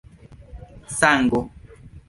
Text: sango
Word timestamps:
sango 0.97 1.41